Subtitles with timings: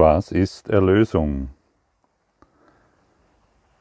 [0.00, 1.48] Was ist Erlösung?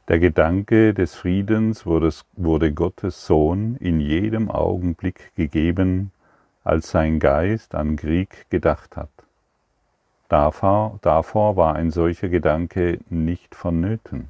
[0.08, 6.12] Der Gedanke des Friedens wurde, Gottes Sohn in jedem Augenblick gegeben,
[6.64, 9.12] als sein Geist an Krieg gedacht hat.
[10.28, 14.30] Davor, davor war ein solcher Gedanke nicht vonnöten,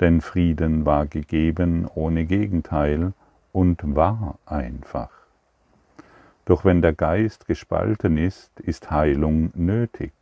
[0.00, 3.14] denn Frieden war gegeben ohne Gegenteil
[3.52, 5.08] und war einfach.
[6.44, 10.12] Doch wenn der Geist gespalten ist, ist Heilung nötig.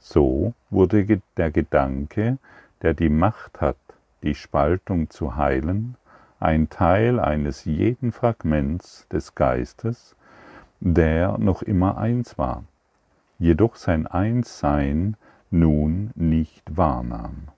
[0.00, 2.38] So wurde der Gedanke,
[2.82, 3.76] der die Macht hat,
[4.22, 5.96] die Spaltung zu heilen,
[6.40, 10.16] ein Teil eines jeden Fragments des Geistes,
[10.80, 12.64] der noch immer eins war,
[13.38, 15.16] jedoch sein Einssein
[15.50, 17.48] nun nicht wahrnahm.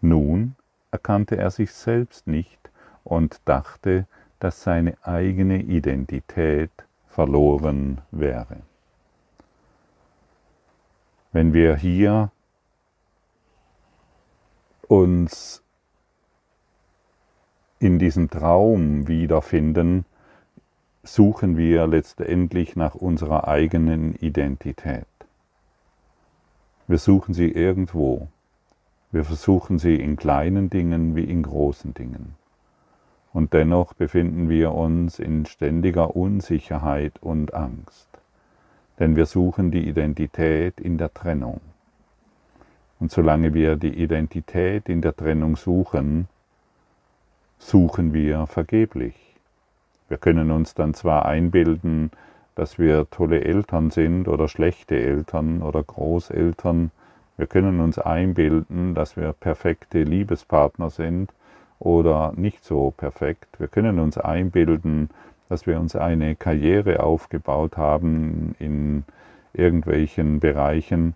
[0.00, 0.54] Nun
[0.92, 2.70] erkannte er sich selbst nicht
[3.02, 4.06] und dachte,
[4.38, 6.70] dass seine eigene Identität
[7.08, 8.58] verloren wäre.
[11.32, 12.30] Wenn wir hier
[14.86, 15.62] uns
[17.78, 20.04] in diesem Traum wiederfinden,
[21.02, 25.06] suchen wir letztendlich nach unserer eigenen Identität.
[26.86, 28.28] Wir suchen sie irgendwo.
[29.10, 32.34] Wir versuchen sie in kleinen Dingen wie in großen Dingen.
[33.32, 38.11] Und dennoch befinden wir uns in ständiger Unsicherheit und Angst.
[38.98, 41.60] Denn wir suchen die Identität in der Trennung.
[43.00, 46.28] Und solange wir die Identität in der Trennung suchen,
[47.58, 49.14] suchen wir vergeblich.
[50.08, 52.10] Wir können uns dann zwar einbilden,
[52.54, 56.90] dass wir tolle Eltern sind oder schlechte Eltern oder Großeltern,
[57.36, 61.32] wir können uns einbilden, dass wir perfekte Liebespartner sind
[61.78, 63.58] oder nicht so perfekt.
[63.58, 65.10] Wir können uns einbilden,
[65.52, 69.04] dass wir uns eine Karriere aufgebaut haben in
[69.52, 71.14] irgendwelchen Bereichen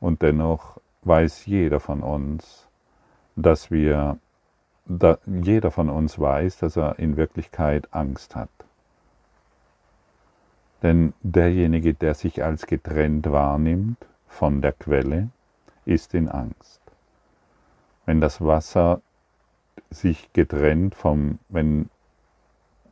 [0.00, 2.68] und dennoch weiß jeder von uns,
[3.36, 4.18] dass wir,
[4.84, 8.50] da, jeder von uns weiß, dass er in Wirklichkeit Angst hat.
[10.82, 13.96] Denn derjenige, der sich als getrennt wahrnimmt
[14.28, 15.30] von der Quelle,
[15.86, 16.82] ist in Angst.
[18.04, 19.00] Wenn das Wasser
[19.88, 21.88] sich getrennt vom, wenn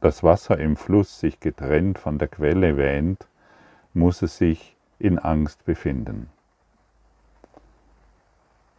[0.03, 3.29] das Wasser im Fluss sich getrennt von der Quelle wähnt,
[3.95, 6.29] muss es sich in Angst befinden.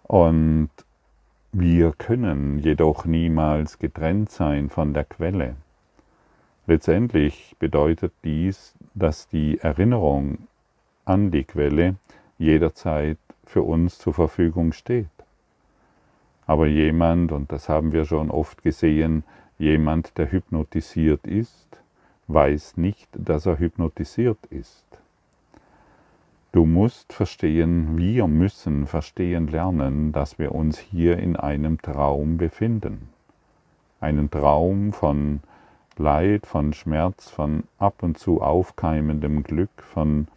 [0.04, 0.70] Und
[1.54, 5.56] wir können jedoch niemals getrennt sein von der Quelle.
[6.68, 10.48] Letztendlich bedeutet dies, dass die Erinnerung
[11.06, 11.96] an die Quelle
[12.38, 15.08] jederzeit für uns zur Verfügung steht.
[16.46, 19.24] Aber jemand, und das haben wir schon oft gesehen,
[19.64, 21.82] jemand, der hypnotisiert ist,
[22.28, 24.86] weiß nicht, dass er hypnotisiert ist.
[26.52, 33.10] Du musst verstehen, wir müssen verstehen lernen, dass wir uns hier in einem Traum befinden.
[34.00, 35.40] Einen Traum von
[35.98, 40.28] Leid, von Schmerz, von ab und zu aufkeimendem Glück, von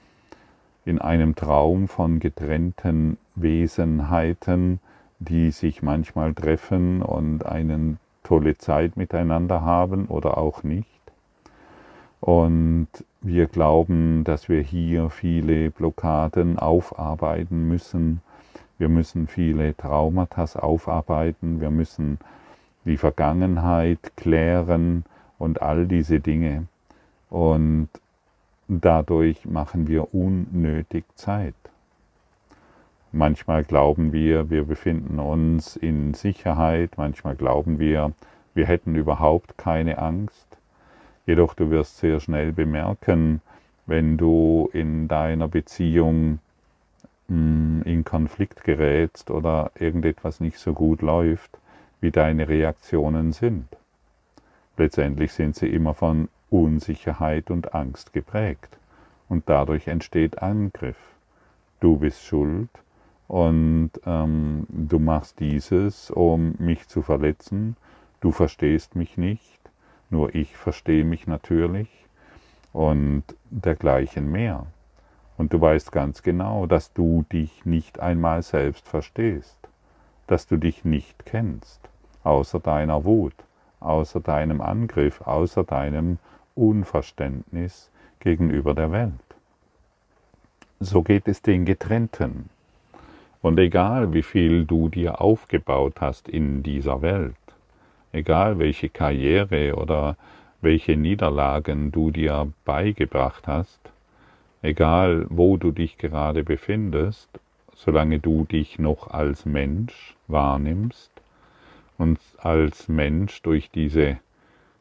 [0.85, 4.79] in einem Traum von getrennten Wesenheiten,
[5.19, 10.89] die sich manchmal treffen und eine tolle Zeit miteinander haben oder auch nicht.
[12.21, 12.89] Und
[13.21, 18.21] wir glauben, dass wir hier viele Blockaden aufarbeiten müssen.
[18.79, 21.61] Wir müssen viele Traumata aufarbeiten.
[21.61, 22.19] Wir müssen
[22.85, 25.05] die Vergangenheit klären
[25.39, 26.67] und all diese Dinge.
[27.31, 27.89] Und
[28.67, 31.55] dadurch machen wir unnötig Zeit.
[33.13, 36.93] Manchmal glauben wir, wir befinden uns in Sicherheit.
[36.97, 38.13] Manchmal glauben wir,
[38.55, 40.47] wir hätten überhaupt keine Angst.
[41.25, 43.41] Jedoch du wirst sehr schnell bemerken,
[43.87, 46.41] wenn du in deiner Beziehung
[47.29, 51.59] hm, in Konflikt gerätst oder irgendetwas nicht so gut läuft,
[52.01, 53.69] wie deine Reaktionen sind.
[54.77, 58.77] Letztendlich sind sie immer von Unsicherheit und Angst geprägt
[59.29, 60.99] und dadurch entsteht Angriff.
[61.81, 62.69] Du bist schuld
[63.29, 67.77] und ähm, du machst dieses, um mich zu verletzen,
[68.21, 69.59] du verstehst mich nicht,
[70.11, 71.89] nur ich verstehe mich natürlich.
[72.73, 74.67] Und dergleichen mehr.
[75.39, 79.57] Und du weißt ganz genau, dass du dich nicht einmal selbst verstehst,
[80.27, 81.81] dass du dich nicht kennst,
[82.23, 83.35] außer deiner Wut,
[83.81, 86.19] außer deinem Angriff, außer deinem
[86.55, 87.91] Unverständnis
[88.21, 89.13] gegenüber der Welt.
[90.81, 92.51] So geht es den Getrennten.
[93.47, 97.37] Und egal wie viel du dir aufgebaut hast in dieser Welt,
[98.11, 100.17] egal welche Karriere oder
[100.63, 103.79] welche Niederlagen du dir beigebracht hast,
[104.63, 107.29] egal wo du dich gerade befindest,
[107.77, 111.13] solange du dich noch als Mensch wahrnimmst
[111.99, 114.19] und als Mensch durch, diese,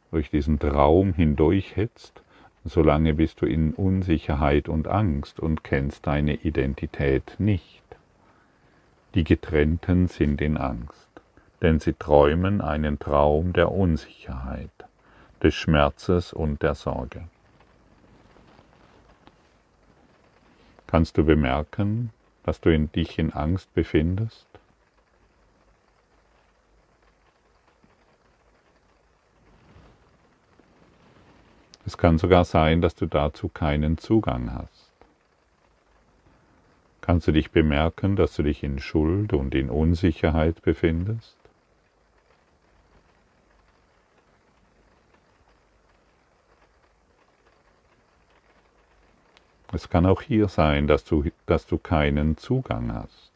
[0.09, 2.23] durch diesen Traum hindurchhetzt,
[2.63, 7.85] solange bist du in Unsicherheit und Angst und kennst deine Identität nicht.
[9.15, 11.09] Die Getrennten sind in Angst,
[11.62, 14.69] denn sie träumen einen Traum der Unsicherheit,
[15.41, 17.29] des Schmerzes und der Sorge.
[20.85, 22.12] Kannst du bemerken,
[22.44, 24.47] dass du in dich in Angst befindest?
[31.85, 34.85] Es kann sogar sein, dass du dazu keinen Zugang hast.
[37.06, 41.38] Kannst du dich bemerken, dass du dich in Schuld und in Unsicherheit befindest?
[49.72, 53.31] Es kann auch hier sein, dass du, dass du keinen Zugang hast,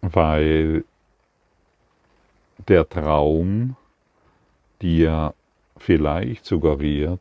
[0.00, 0.84] weil
[2.66, 3.76] der Traum
[4.82, 5.34] dir
[5.76, 7.20] vielleicht suggeriert,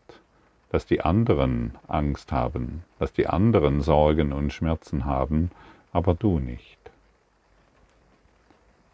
[0.69, 5.51] dass die anderen Angst haben, dass die anderen Sorgen und Schmerzen haben,
[5.91, 6.77] aber du nicht.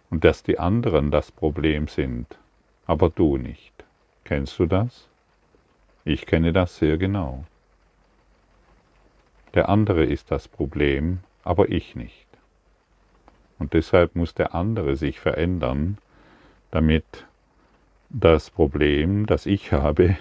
[0.09, 2.37] Und dass die anderen das Problem sind,
[2.85, 3.73] aber du nicht.
[4.23, 5.07] Kennst du das?
[6.03, 7.45] Ich kenne das sehr genau.
[9.53, 12.27] Der andere ist das Problem, aber ich nicht.
[13.59, 15.97] Und deshalb muss der andere sich verändern,
[16.71, 17.25] damit
[18.09, 20.17] das Problem, das ich habe,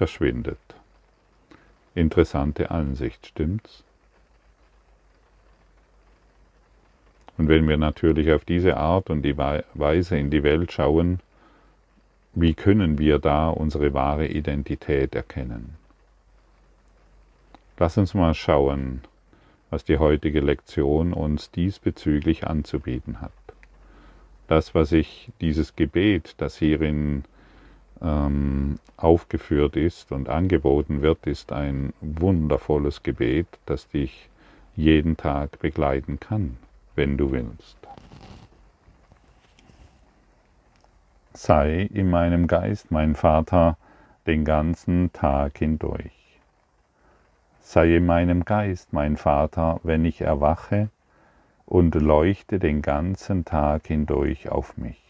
[0.00, 0.56] verschwindet.
[1.94, 3.84] Interessante Ansicht, stimmt's?
[7.36, 11.20] Und wenn wir natürlich auf diese Art und die Weise in die Welt schauen,
[12.32, 15.76] wie können wir da unsere wahre Identität erkennen?
[17.76, 19.02] Lass uns mal schauen,
[19.68, 23.32] was die heutige Lektion uns diesbezüglich anzubieten hat.
[24.48, 27.24] Das, was ich, dieses Gebet, das hierin
[28.02, 34.28] ähm, aufgeführt ist und angeboten wird, ist ein wundervolles Gebet, das dich
[34.76, 36.56] jeden Tag begleiten kann,
[36.94, 37.80] wenn du willst.
[41.40, 43.78] sei in meinem Geist, mein Vater,
[44.26, 46.38] den ganzen Tag hindurch.
[47.62, 50.90] Sei in meinem Geist, mein Vater, wenn ich erwache,
[51.64, 55.09] und leuchte den ganzen Tag hindurch auf mich.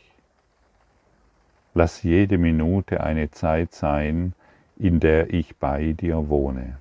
[1.75, 4.35] Lass jede Minute eine Zeit sein,
[4.77, 6.79] in der ich bei dir wohne.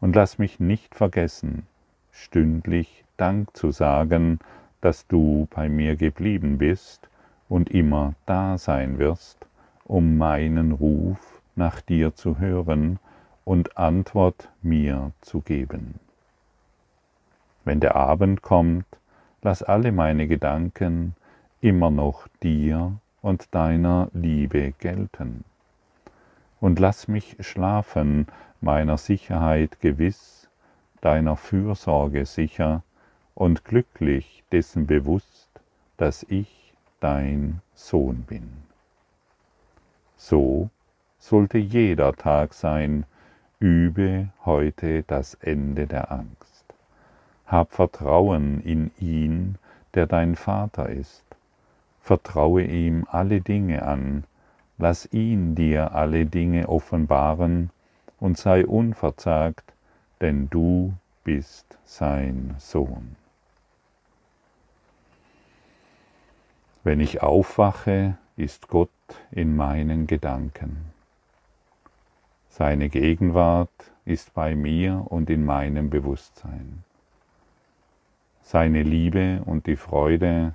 [0.00, 1.66] Und lass mich nicht vergessen,
[2.12, 4.38] stündlich Dank zu sagen,
[4.80, 7.08] dass du bei mir geblieben bist
[7.48, 9.46] und immer da sein wirst,
[9.84, 12.98] um meinen Ruf nach dir zu hören
[13.44, 15.94] und Antwort mir zu geben.
[17.64, 18.86] Wenn der Abend kommt,
[19.42, 21.14] lass alle meine Gedanken
[21.60, 25.42] immer noch dir und deiner Liebe gelten.
[26.60, 28.28] Und lass mich schlafen,
[28.60, 30.48] meiner Sicherheit gewiss,
[31.00, 32.84] deiner Fürsorge sicher
[33.34, 35.50] und glücklich dessen bewusst,
[35.96, 38.48] dass ich dein Sohn bin.
[40.16, 40.70] So
[41.18, 43.06] sollte jeder Tag sein,
[43.58, 46.64] übe heute das Ende der Angst.
[47.48, 49.56] Hab Vertrauen in ihn,
[49.94, 51.25] der dein Vater ist.
[52.06, 54.22] Vertraue ihm alle Dinge an,
[54.78, 57.70] lass ihn dir alle Dinge offenbaren
[58.20, 59.74] und sei unverzagt,
[60.20, 60.94] denn du
[61.24, 63.16] bist sein Sohn.
[66.84, 68.90] Wenn ich aufwache, ist Gott
[69.32, 70.92] in meinen Gedanken.
[72.50, 76.84] Seine Gegenwart ist bei mir und in meinem Bewusstsein.
[78.42, 80.54] Seine Liebe und die Freude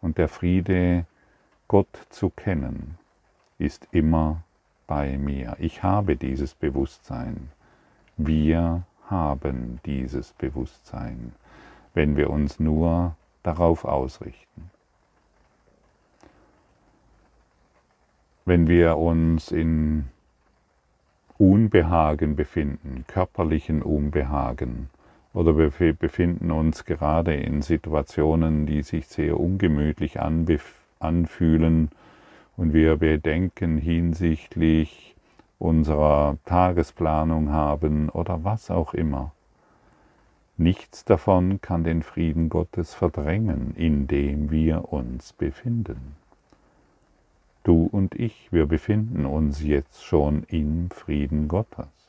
[0.00, 1.06] und der Friede,
[1.68, 2.98] Gott zu kennen,
[3.58, 4.42] ist immer
[4.86, 5.56] bei mir.
[5.58, 7.50] Ich habe dieses Bewusstsein.
[8.16, 11.32] Wir haben dieses Bewusstsein,
[11.94, 14.70] wenn wir uns nur darauf ausrichten.
[18.50, 20.06] wenn wir uns in
[21.38, 24.90] Unbehagen befinden, körperlichen Unbehagen,
[25.32, 30.18] oder wir befinden uns gerade in Situationen, die sich sehr ungemütlich
[30.98, 31.90] anfühlen
[32.56, 35.14] und wir Bedenken hinsichtlich
[35.58, 39.32] unserer Tagesplanung haben oder was auch immer.
[40.56, 46.16] Nichts davon kann den Frieden Gottes verdrängen, in dem wir uns befinden.
[47.62, 51.99] Du und ich, wir befinden uns jetzt schon im Frieden Gottes.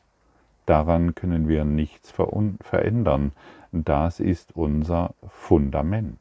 [0.72, 3.34] Daran können wir nichts verändern.
[3.74, 6.18] Das ist unser Fundament.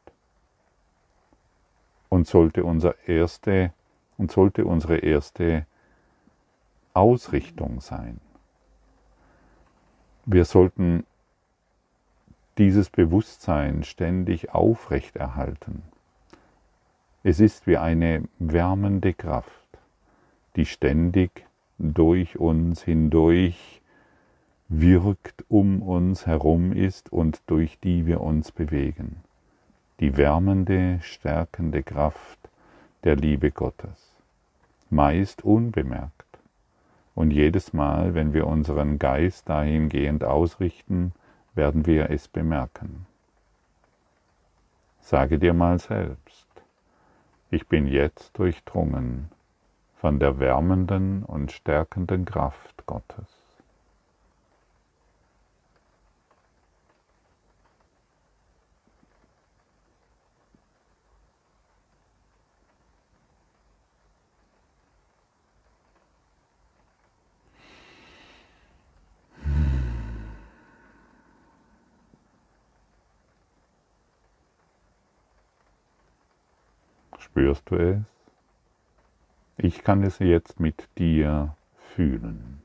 [2.09, 3.71] Und sollte, unser erste,
[4.17, 5.65] und sollte unsere erste
[6.93, 8.19] Ausrichtung sein.
[10.25, 11.05] Wir sollten
[12.57, 15.81] dieses Bewusstsein ständig aufrechterhalten.
[17.23, 19.69] Es ist wie eine wärmende Kraft,
[20.57, 21.45] die ständig
[21.77, 23.80] durch uns hindurch
[24.73, 29.17] wirkt, um uns herum ist und durch die wir uns bewegen.
[29.99, 32.39] Die wärmende, stärkende Kraft
[33.03, 34.13] der Liebe Gottes,
[34.89, 36.25] meist unbemerkt.
[37.15, 41.11] Und jedes Mal, wenn wir unseren Geist dahingehend ausrichten,
[41.53, 43.05] werden wir es bemerken.
[45.01, 46.47] Sage dir mal selbst,
[47.49, 49.29] ich bin jetzt durchdrungen
[49.97, 53.40] von der wärmenden und stärkenden Kraft Gottes.
[77.21, 78.03] Spürst du es?
[79.55, 81.55] Ich kann es jetzt mit dir
[81.93, 82.61] fühlen.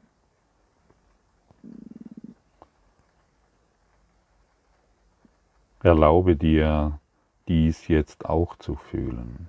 [5.83, 6.99] Erlaube dir,
[7.49, 9.49] dies jetzt auch zu fühlen,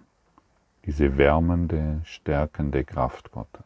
[0.85, 3.65] diese wärmende, stärkende Kraft Gottes,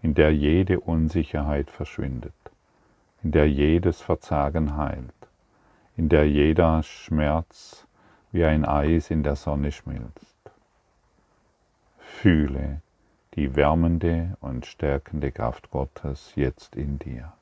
[0.00, 2.32] in der jede Unsicherheit verschwindet,
[3.22, 5.28] in der jedes Verzagen heilt,
[5.96, 7.86] in der jeder Schmerz
[8.32, 10.36] wie ein Eis in der Sonne schmilzt.
[11.98, 12.80] Fühle
[13.34, 17.32] die wärmende und stärkende Kraft Gottes jetzt in dir.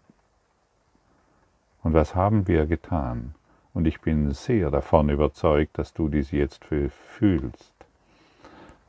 [1.83, 3.35] Und was haben wir getan?
[3.73, 7.73] Und ich bin sehr davon überzeugt, dass du dies jetzt fühlst.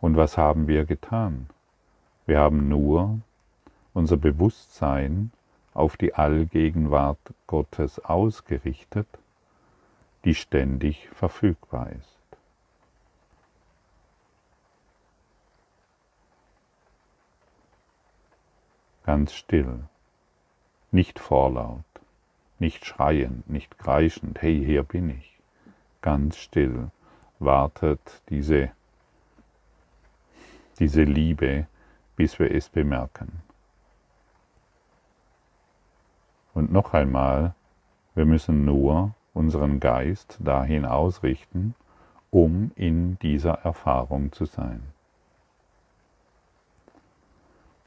[0.01, 1.47] Und was haben wir getan?
[2.25, 3.19] Wir haben nur
[3.93, 5.31] unser Bewusstsein
[5.73, 9.07] auf die Allgegenwart Gottes ausgerichtet,
[10.25, 12.21] die ständig verfügbar ist.
[19.11, 19.83] ganz still,
[20.91, 21.83] nicht vorlaut,
[22.59, 25.37] nicht schreiend, nicht kreischend, hey, hier bin ich.
[26.01, 26.91] Ganz still
[27.39, 28.71] wartet diese,
[30.79, 31.67] diese Liebe,
[32.15, 33.41] bis wir es bemerken.
[36.53, 37.53] Und noch einmal,
[38.15, 41.75] wir müssen nur unseren Geist dahin ausrichten,
[42.29, 44.81] um in dieser Erfahrung zu sein.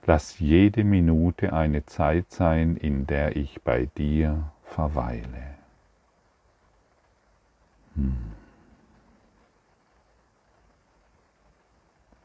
[0.07, 5.55] Lass jede Minute eine Zeit sein, in der ich bei dir verweile.
[7.95, 8.33] Hm.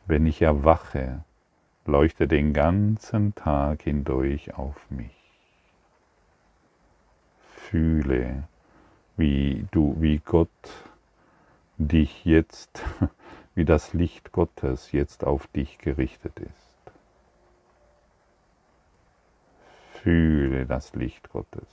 [0.08, 1.24] Wenn ich erwache,
[1.86, 5.16] leuchte den ganzen Tag hindurch auf mich.
[7.54, 8.44] Fühle,
[9.20, 10.50] wie du, wie Gott
[11.78, 12.82] dich jetzt,
[13.56, 16.94] wie das Licht Gottes jetzt auf dich gerichtet ist.
[20.02, 21.68] Fühle das Licht Gottes.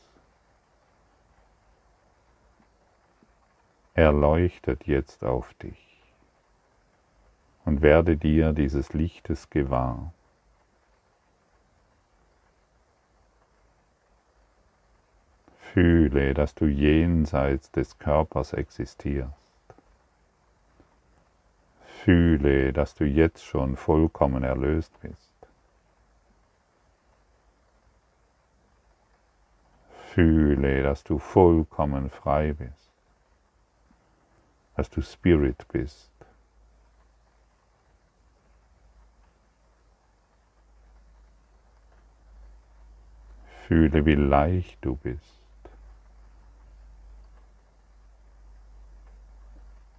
[3.94, 6.02] Er leuchtet jetzt auf dich
[7.64, 10.12] und werde dir dieses Lichtes gewahr.
[15.76, 19.34] Fühle, dass du jenseits des Körpers existierst.
[21.84, 25.34] Fühle, dass du jetzt schon vollkommen erlöst bist.
[30.14, 32.94] Fühle, dass du vollkommen frei bist,
[34.76, 36.10] dass du Spirit bist.
[43.66, 45.35] Fühle, wie leicht du bist,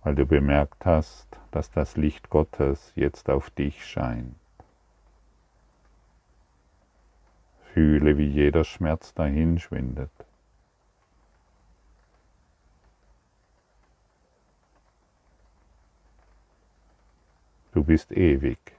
[0.07, 4.37] weil du bemerkt hast, dass das Licht Gottes jetzt auf dich scheint.
[7.73, 10.09] Fühle, wie jeder Schmerz dahin schwindet.
[17.73, 18.76] Du bist ewig.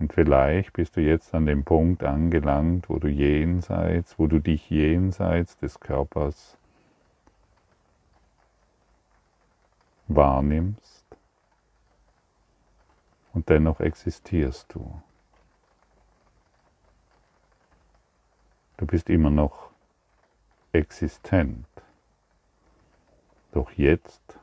[0.00, 4.70] Und vielleicht bist du jetzt an dem Punkt angelangt, wo du jenseits, wo du dich
[4.70, 6.56] jenseits des Körpers
[10.08, 11.04] wahrnimmst
[13.34, 15.02] und dennoch existierst du.
[18.78, 19.70] Du bist immer noch
[20.72, 21.66] existent.
[23.52, 24.38] Doch jetzt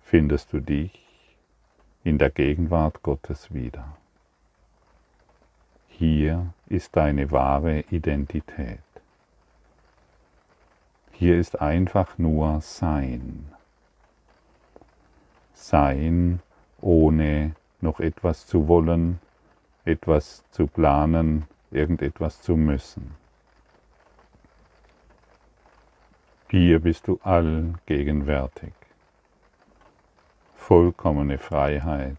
[0.00, 1.36] findest du dich
[2.04, 3.96] in der Gegenwart Gottes wieder.
[5.96, 8.80] Hier ist deine wahre Identität.
[11.12, 13.46] Hier ist einfach nur Sein.
[15.52, 16.40] Sein
[16.80, 19.20] ohne noch etwas zu wollen,
[19.84, 23.14] etwas zu planen, irgendetwas zu müssen.
[26.50, 28.72] Hier bist du allgegenwärtig.
[30.56, 32.16] Vollkommene Freiheit,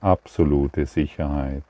[0.00, 1.62] absolute Sicherheit,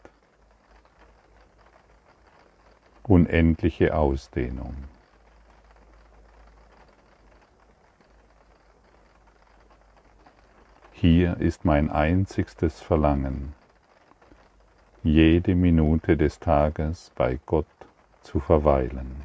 [3.06, 4.74] unendliche Ausdehnung.
[10.92, 13.52] Hier ist mein einzigstes Verlangen,
[15.02, 17.66] jede Minute des Tages bei Gott
[18.22, 19.22] zu verweilen.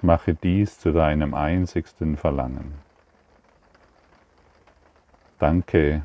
[0.00, 2.87] Mache dies zu deinem einzigsten Verlangen.
[5.38, 6.02] Danke,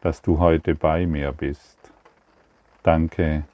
[0.00, 1.78] dass du heute bei mir bist.
[2.82, 3.44] Danke,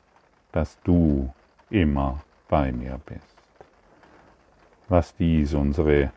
[0.53, 1.33] dass du
[1.69, 3.37] immer bei mir bist.
[4.89, 6.13] Lass dies unsere,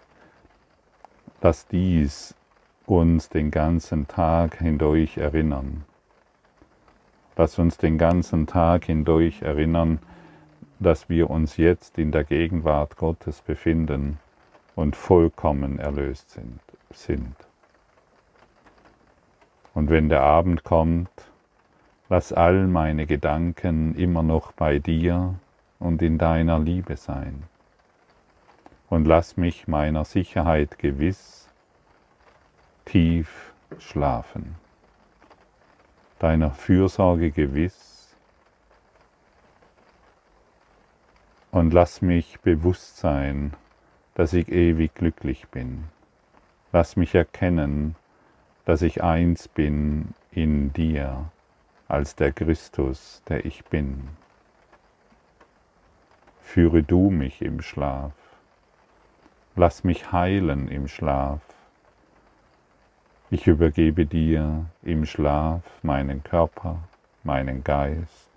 [1.41, 2.34] lass dies
[2.86, 5.84] uns den ganzen Tag hindurch erinnern.
[7.36, 10.00] Lass uns den ganzen Tag hindurch erinnern,
[10.79, 14.20] dass wir uns jetzt in der Gegenwart Gottes befinden
[14.75, 16.60] und vollkommen erlöst sind.
[16.91, 17.36] sind.
[19.83, 21.09] Und wenn der Abend kommt,
[22.07, 25.35] lass all meine Gedanken immer noch bei dir
[25.77, 27.43] und in deiner Liebe sein.
[28.87, 31.49] Und lass mich meiner Sicherheit gewiss
[32.85, 34.55] tief schlafen,
[36.17, 38.15] deiner Fürsorge gewiss
[41.51, 43.51] und lass mich bewusst sein,
[44.15, 45.89] dass ich ewig glücklich bin.
[46.72, 47.98] Lass mich erkennen,
[48.65, 51.29] dass ich eins bin in dir
[51.87, 54.09] als der Christus, der ich bin.
[56.41, 58.13] Führe du mich im Schlaf,
[59.55, 61.41] lass mich heilen im Schlaf.
[63.29, 66.77] Ich übergebe dir im Schlaf meinen Körper,
[67.23, 68.29] meinen Geist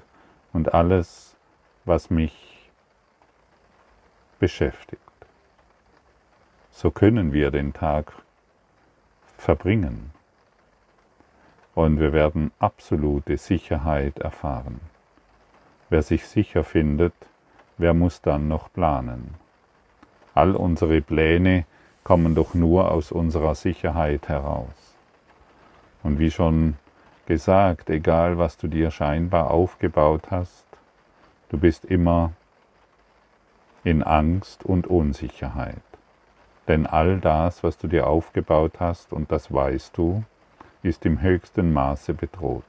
[0.52, 1.36] und alles,
[1.84, 2.70] was mich
[4.38, 5.02] beschäftigt.
[6.70, 8.12] So können wir den Tag
[9.38, 10.15] verbringen
[11.76, 14.80] und wir werden absolute Sicherheit erfahren.
[15.90, 17.12] Wer sich sicher findet,
[17.76, 19.34] wer muss dann noch planen?
[20.34, 21.66] All unsere Pläne
[22.02, 24.96] kommen doch nur aus unserer Sicherheit heraus.
[26.02, 26.78] Und wie schon
[27.26, 30.64] gesagt, egal was du dir scheinbar aufgebaut hast,
[31.50, 32.32] du bist immer
[33.84, 35.82] in Angst und Unsicherheit.
[36.68, 40.24] Denn all das, was du dir aufgebaut hast, und das weißt du,
[40.86, 42.64] ist im höchsten Maße bedroht.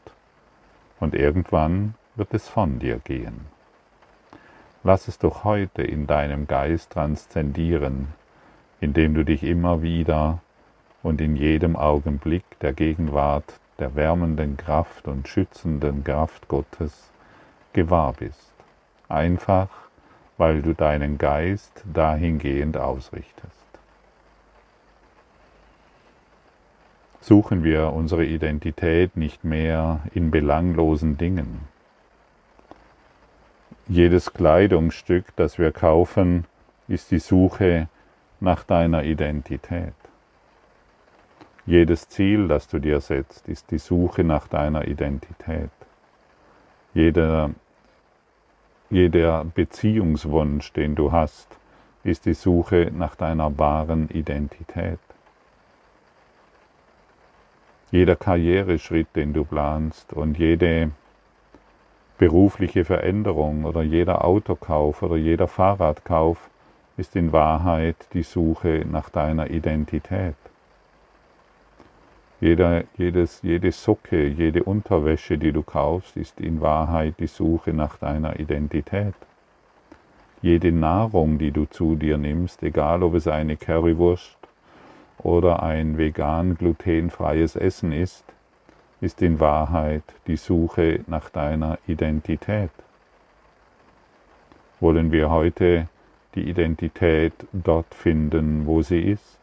[1.00, 3.42] Und irgendwann wird es von dir gehen.
[4.84, 8.08] Lass es doch heute in deinem Geist transzendieren,
[8.80, 10.40] indem du dich immer wieder
[11.04, 17.12] und in jedem Augenblick der Gegenwart der wärmenden Kraft und schützenden Kraft Gottes
[17.74, 18.54] gewahr bist.
[19.08, 19.70] Einfach,
[20.38, 23.57] weil du deinen Geist dahingehend ausrichtest.
[27.22, 31.62] Suchen wir unsere Identität nicht mehr in belanglosen Dingen.
[33.88, 36.46] Jedes Kleidungsstück, das wir kaufen,
[36.88, 37.88] ist die Suche
[38.40, 39.94] nach deiner Identität.
[41.66, 45.70] Jedes Ziel, das du dir setzt, ist die Suche nach deiner Identität.
[46.94, 47.52] Jeder,
[48.90, 51.58] jeder Beziehungswunsch, den du hast,
[52.04, 55.00] ist die Suche nach deiner wahren Identität.
[57.90, 60.92] Jeder Karriereschritt, den du planst und jede
[62.18, 66.50] berufliche Veränderung oder jeder Autokauf oder jeder Fahrradkauf
[66.98, 70.36] ist in Wahrheit die Suche nach deiner Identität.
[72.42, 77.98] Jeder, jedes, jede Socke, jede Unterwäsche, die du kaufst, ist in Wahrheit die Suche nach
[77.98, 79.16] deiner Identität.
[80.42, 84.38] Jede Nahrung, die du zu dir nimmst, egal ob es eine Currywurst
[85.20, 88.24] oder ein vegan glutenfreies Essen ist,
[89.02, 92.72] ist in Wahrheit die Suche nach deiner Identität.
[94.80, 95.88] wollen wir heute
[96.36, 99.40] die Identität dort finden, wo sie ist.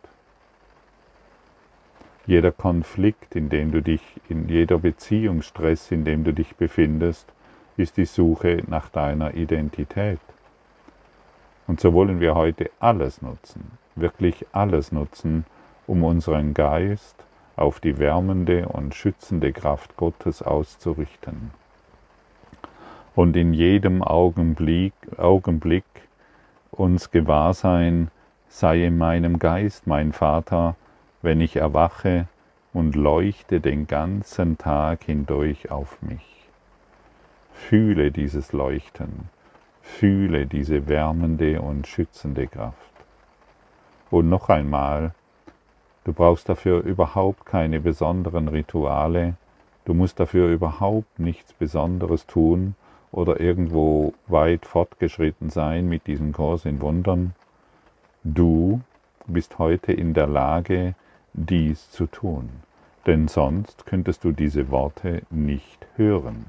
[2.27, 7.33] Jeder Konflikt, in dem du dich, in jeder Beziehungsstress, in dem du dich befindest,
[7.77, 10.21] ist die Suche nach deiner Identität.
[11.67, 15.45] Und so wollen wir heute alles nutzen, wirklich alles nutzen,
[15.87, 17.16] um unseren Geist
[17.57, 21.53] auf die wärmende und schützende Kraft Gottes auszurichten.
[23.14, 25.85] Und in jedem Augenblick, Augenblick
[26.73, 28.11] uns gewahr sein,
[28.49, 30.77] sei in meinem Geist mein Vater,
[31.23, 32.27] wenn ich erwache
[32.73, 36.49] und leuchte den ganzen Tag hindurch auf mich.
[37.53, 39.29] Fühle dieses Leuchten,
[39.81, 42.75] fühle diese wärmende und schützende Kraft.
[44.11, 45.14] Und noch einmal,
[46.05, 49.35] du brauchst dafür überhaupt keine besonderen Rituale,
[49.85, 52.75] du musst dafür überhaupt nichts Besonderes tun
[53.11, 57.35] oder irgendwo weit fortgeschritten sein mit diesem Kurs in Wundern.
[58.23, 58.81] Du
[59.27, 60.95] bist heute in der Lage,
[61.33, 62.49] dies zu tun,
[63.07, 66.47] denn sonst könntest du diese Worte nicht hören.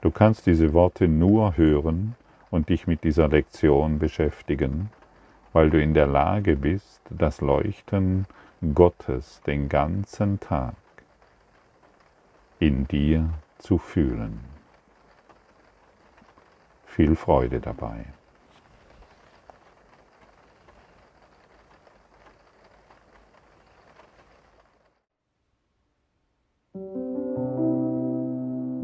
[0.00, 2.14] Du kannst diese Worte nur hören
[2.50, 4.90] und dich mit dieser Lektion beschäftigen,
[5.52, 8.26] weil du in der Lage bist, das Leuchten
[8.74, 10.74] Gottes den ganzen Tag
[12.58, 14.40] in dir zu fühlen.
[16.84, 18.04] Viel Freude dabei.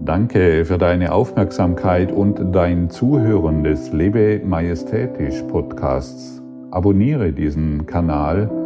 [0.07, 6.41] Danke für deine Aufmerksamkeit und dein Zuhören des Lebe Majestätisch Podcasts.
[6.71, 8.66] Abonniere diesen Kanal,